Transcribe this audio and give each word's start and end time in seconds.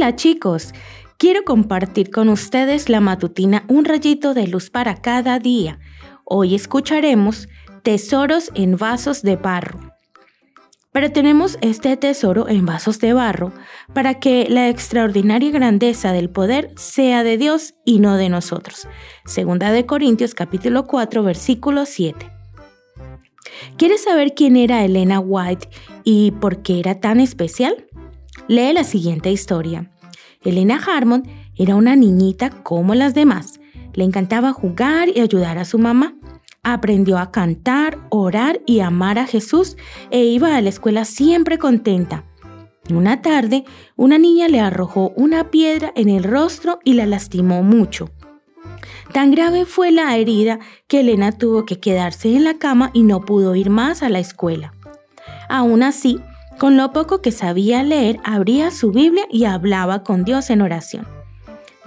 Hola 0.00 0.14
chicos, 0.14 0.74
quiero 1.16 1.42
compartir 1.42 2.12
con 2.12 2.28
ustedes 2.28 2.88
la 2.88 3.00
matutina 3.00 3.64
Un 3.66 3.84
rayito 3.84 4.32
de 4.32 4.46
luz 4.46 4.70
para 4.70 4.94
cada 5.02 5.40
día. 5.40 5.80
Hoy 6.24 6.54
escucharemos 6.54 7.48
Tesoros 7.82 8.52
en 8.54 8.76
vasos 8.76 9.22
de 9.22 9.34
barro. 9.34 9.80
Pero 10.92 11.10
tenemos 11.10 11.58
este 11.62 11.96
tesoro 11.96 12.48
en 12.48 12.64
vasos 12.64 13.00
de 13.00 13.12
barro 13.12 13.52
para 13.92 14.20
que 14.20 14.46
la 14.48 14.68
extraordinaria 14.68 15.50
grandeza 15.50 16.12
del 16.12 16.30
poder 16.30 16.70
sea 16.76 17.24
de 17.24 17.36
Dios 17.36 17.74
y 17.84 17.98
no 17.98 18.16
de 18.16 18.28
nosotros. 18.28 18.86
Segunda 19.24 19.72
de 19.72 19.84
Corintios 19.84 20.32
capítulo 20.32 20.86
4 20.86 21.24
versículo 21.24 21.86
7. 21.86 22.30
¿Quieres 23.76 24.04
saber 24.04 24.34
quién 24.36 24.54
era 24.54 24.84
Elena 24.84 25.18
White 25.18 25.68
y 26.04 26.30
por 26.30 26.62
qué 26.62 26.78
era 26.78 27.00
tan 27.00 27.18
especial? 27.18 27.88
Lee 28.48 28.72
la 28.72 28.82
siguiente 28.82 29.30
historia. 29.30 29.90
Elena 30.42 30.80
Harmon 30.84 31.24
era 31.54 31.74
una 31.74 31.96
niñita 31.96 32.48
como 32.48 32.94
las 32.94 33.12
demás. 33.12 33.60
Le 33.92 34.04
encantaba 34.04 34.54
jugar 34.54 35.10
y 35.10 35.20
ayudar 35.20 35.58
a 35.58 35.66
su 35.66 35.78
mamá. 35.78 36.14
Aprendió 36.62 37.18
a 37.18 37.30
cantar, 37.30 37.98
orar 38.08 38.60
y 38.64 38.80
amar 38.80 39.18
a 39.18 39.26
Jesús 39.26 39.76
e 40.10 40.24
iba 40.24 40.56
a 40.56 40.62
la 40.62 40.70
escuela 40.70 41.04
siempre 41.04 41.58
contenta. 41.58 42.24
Una 42.90 43.20
tarde, 43.20 43.64
una 43.96 44.16
niña 44.16 44.48
le 44.48 44.60
arrojó 44.60 45.12
una 45.14 45.50
piedra 45.50 45.92
en 45.94 46.08
el 46.08 46.24
rostro 46.24 46.78
y 46.84 46.94
la 46.94 47.04
lastimó 47.04 47.62
mucho. 47.62 48.10
Tan 49.12 49.30
grave 49.30 49.66
fue 49.66 49.90
la 49.90 50.16
herida 50.16 50.58
que 50.86 51.00
Elena 51.00 51.32
tuvo 51.32 51.66
que 51.66 51.80
quedarse 51.80 52.34
en 52.34 52.44
la 52.44 52.54
cama 52.54 52.90
y 52.94 53.02
no 53.02 53.20
pudo 53.20 53.54
ir 53.54 53.68
más 53.68 54.02
a 54.02 54.08
la 54.08 54.20
escuela. 54.20 54.72
Aún 55.50 55.82
así, 55.82 56.20
con 56.58 56.76
lo 56.76 56.92
poco 56.92 57.22
que 57.22 57.32
sabía 57.32 57.82
leer, 57.82 58.18
abría 58.24 58.70
su 58.70 58.90
Biblia 58.90 59.24
y 59.30 59.44
hablaba 59.44 60.02
con 60.02 60.24
Dios 60.24 60.50
en 60.50 60.60
oración. 60.60 61.06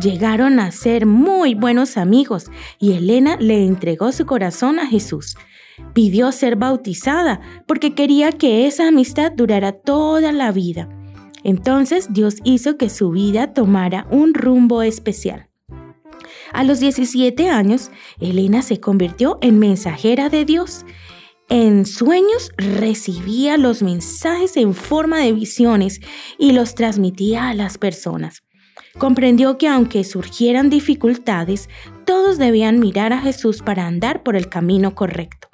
Llegaron 0.00 0.60
a 0.60 0.70
ser 0.70 1.06
muy 1.06 1.54
buenos 1.54 1.96
amigos 1.96 2.50
y 2.78 2.92
Elena 2.92 3.36
le 3.40 3.64
entregó 3.64 4.12
su 4.12 4.26
corazón 4.26 4.78
a 4.78 4.86
Jesús. 4.86 5.36
Pidió 5.92 6.30
ser 6.30 6.56
bautizada 6.56 7.40
porque 7.66 7.94
quería 7.94 8.30
que 8.32 8.66
esa 8.66 8.88
amistad 8.88 9.32
durara 9.32 9.72
toda 9.72 10.30
la 10.32 10.52
vida. 10.52 10.88
Entonces 11.42 12.12
Dios 12.12 12.36
hizo 12.44 12.76
que 12.76 12.90
su 12.90 13.10
vida 13.10 13.54
tomara 13.54 14.06
un 14.10 14.34
rumbo 14.34 14.82
especial. 14.82 15.48
A 16.52 16.64
los 16.64 16.80
17 16.80 17.48
años, 17.48 17.90
Elena 18.20 18.62
se 18.62 18.80
convirtió 18.80 19.38
en 19.40 19.58
mensajera 19.58 20.28
de 20.28 20.44
Dios. 20.44 20.84
En 21.50 21.86
sueños 21.86 22.50
recibía 22.58 23.56
los 23.56 23.82
mensajes 23.82 24.58
en 24.58 24.74
forma 24.74 25.20
de 25.20 25.32
visiones 25.32 26.00
y 26.38 26.52
los 26.52 26.74
transmitía 26.74 27.48
a 27.48 27.54
las 27.54 27.78
personas. 27.78 28.42
Comprendió 28.98 29.56
que 29.56 29.66
aunque 29.66 30.04
surgieran 30.04 30.68
dificultades, 30.68 31.70
todos 32.04 32.36
debían 32.36 32.80
mirar 32.80 33.14
a 33.14 33.20
Jesús 33.20 33.62
para 33.62 33.86
andar 33.86 34.22
por 34.22 34.36
el 34.36 34.50
camino 34.50 34.94
correcto. 34.94 35.48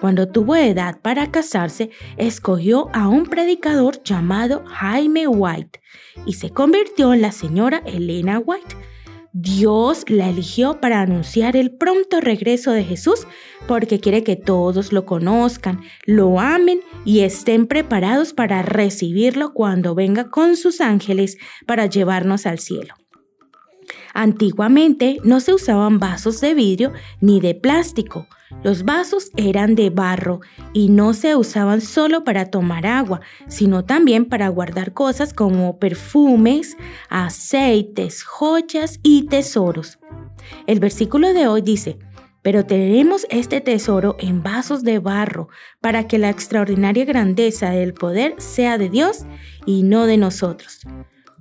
Cuando 0.00 0.26
tuvo 0.26 0.56
edad 0.56 1.00
para 1.02 1.30
casarse, 1.30 1.90
escogió 2.16 2.88
a 2.94 3.08
un 3.08 3.24
predicador 3.24 4.02
llamado 4.02 4.64
Jaime 4.66 5.26
White 5.26 5.80
y 6.24 6.34
se 6.34 6.48
convirtió 6.48 7.12
en 7.12 7.20
la 7.20 7.32
señora 7.32 7.82
Elena 7.84 8.38
White 8.38 8.74
Dios 9.38 10.06
la 10.08 10.30
eligió 10.30 10.80
para 10.80 11.02
anunciar 11.02 11.56
el 11.56 11.70
pronto 11.70 12.22
regreso 12.22 12.72
de 12.72 12.84
Jesús 12.84 13.26
porque 13.68 14.00
quiere 14.00 14.24
que 14.24 14.34
todos 14.34 14.94
lo 14.94 15.04
conozcan, 15.04 15.82
lo 16.06 16.40
amen 16.40 16.80
y 17.04 17.20
estén 17.20 17.66
preparados 17.66 18.32
para 18.32 18.62
recibirlo 18.62 19.52
cuando 19.52 19.94
venga 19.94 20.30
con 20.30 20.56
sus 20.56 20.80
ángeles 20.80 21.36
para 21.66 21.84
llevarnos 21.84 22.46
al 22.46 22.60
cielo. 22.60 22.94
Antiguamente 24.16 25.18
no 25.24 25.40
se 25.40 25.52
usaban 25.52 25.98
vasos 25.98 26.40
de 26.40 26.54
vidrio 26.54 26.94
ni 27.20 27.38
de 27.38 27.54
plástico. 27.54 28.26
Los 28.64 28.86
vasos 28.86 29.30
eran 29.36 29.74
de 29.74 29.90
barro 29.90 30.40
y 30.72 30.88
no 30.88 31.12
se 31.12 31.36
usaban 31.36 31.82
solo 31.82 32.24
para 32.24 32.46
tomar 32.46 32.86
agua, 32.86 33.20
sino 33.46 33.84
también 33.84 34.24
para 34.24 34.48
guardar 34.48 34.94
cosas 34.94 35.34
como 35.34 35.78
perfumes, 35.78 36.78
aceites, 37.10 38.24
joyas 38.24 39.00
y 39.02 39.26
tesoros. 39.26 39.98
El 40.66 40.80
versículo 40.80 41.34
de 41.34 41.46
hoy 41.46 41.60
dice, 41.60 41.98
pero 42.40 42.64
tenemos 42.64 43.26
este 43.28 43.60
tesoro 43.60 44.16
en 44.18 44.42
vasos 44.42 44.82
de 44.82 44.98
barro 44.98 45.50
para 45.82 46.08
que 46.08 46.16
la 46.16 46.30
extraordinaria 46.30 47.04
grandeza 47.04 47.68
del 47.68 47.92
poder 47.92 48.34
sea 48.38 48.78
de 48.78 48.88
Dios 48.88 49.26
y 49.66 49.82
no 49.82 50.06
de 50.06 50.16
nosotros. 50.16 50.80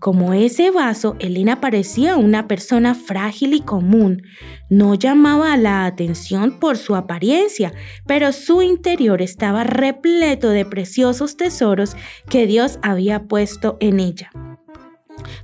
Como 0.05 0.35
ese 0.35 0.69
vaso, 0.69 1.15
Elena 1.17 1.59
parecía 1.59 2.15
una 2.15 2.47
persona 2.47 2.93
frágil 2.93 3.55
y 3.55 3.61
común. 3.61 4.21
No 4.69 4.93
llamaba 4.93 5.57
la 5.57 5.87
atención 5.87 6.59
por 6.59 6.77
su 6.77 6.95
apariencia, 6.95 7.73
pero 8.05 8.31
su 8.31 8.61
interior 8.61 9.23
estaba 9.23 9.63
repleto 9.63 10.49
de 10.49 10.63
preciosos 10.63 11.37
tesoros 11.37 11.97
que 12.29 12.45
Dios 12.45 12.77
había 12.83 13.23
puesto 13.23 13.77
en 13.79 13.99
ella. 13.99 14.29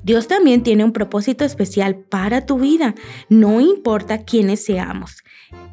Dios 0.03 0.27
también 0.27 0.63
tiene 0.63 0.83
un 0.83 0.93
propósito 0.93 1.45
especial 1.45 1.95
para 1.95 2.45
tu 2.45 2.59
vida, 2.59 2.95
no 3.29 3.61
importa 3.61 4.23
quiénes 4.23 4.63
seamos. 4.63 5.23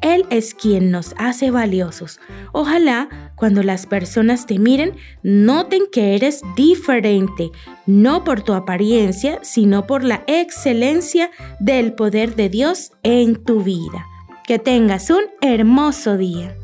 Él 0.01 0.25
es 0.29 0.53
quien 0.53 0.91
nos 0.91 1.13
hace 1.17 1.51
valiosos. 1.51 2.19
Ojalá 2.51 3.31
cuando 3.35 3.63
las 3.63 3.85
personas 3.85 4.45
te 4.45 4.59
miren, 4.59 4.95
noten 5.23 5.83
que 5.91 6.15
eres 6.15 6.41
diferente, 6.55 7.51
no 7.85 8.23
por 8.23 8.41
tu 8.41 8.53
apariencia, 8.53 9.39
sino 9.41 9.87
por 9.87 10.03
la 10.03 10.23
excelencia 10.27 11.31
del 11.59 11.93
poder 11.93 12.35
de 12.35 12.49
Dios 12.49 12.91
en 13.03 13.43
tu 13.43 13.61
vida. 13.63 14.05
Que 14.45 14.59
tengas 14.59 15.09
un 15.09 15.23
hermoso 15.41 16.17
día. 16.17 16.55